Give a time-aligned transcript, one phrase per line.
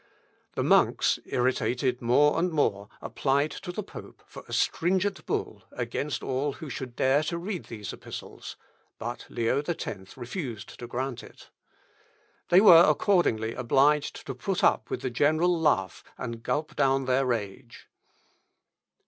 [0.53, 6.23] The monks, irritated more and more, applied to the pope for a stringent bull against
[6.23, 8.55] all who should dare to read these epistles,
[8.97, 11.51] but Leo X refused to grant it.
[12.49, 17.27] They were accordingly obliged to put up with the general laugh, and gulp down their
[17.27, 17.87] rage.